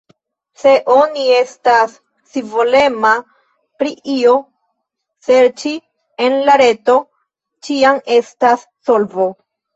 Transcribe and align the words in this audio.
Se 0.59 0.71
oni 0.93 1.25
estas 1.39 1.91
scivolema 2.29 3.11
pri 3.83 3.91
io, 4.15 4.33
serĉi 5.29 5.75
en 6.27 6.41
la 6.49 6.57
reto 6.65 6.99
ĉiam 7.69 8.03
estas 8.19 8.67
solvo. 8.91 9.31